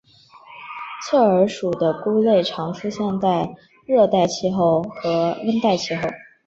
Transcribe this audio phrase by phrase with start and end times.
[1.05, 3.53] 侧耳属的菇类常出现在
[3.85, 6.09] 热带气候和温带气候。